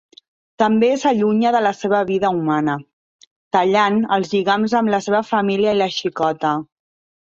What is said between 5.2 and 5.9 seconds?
família i